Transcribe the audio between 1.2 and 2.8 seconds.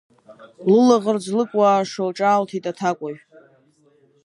лыкуаашо ҽаалҭиҭ